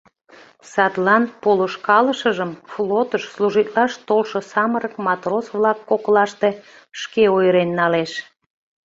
Садлан 0.71 1.23
полышкалышыжым 1.43 2.51
флотыш 2.71 3.23
служитлаш 3.33 3.91
толшо 4.07 4.39
самырык 4.51 4.93
матрос-влак 5.05 5.79
коклаште 5.89 6.49
шке 7.01 7.23
ойырен 7.37 7.69
налеш. 7.79 8.11